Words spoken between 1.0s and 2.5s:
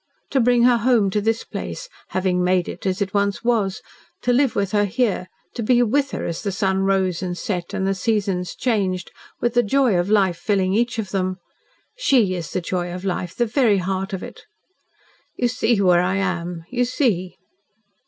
to this place having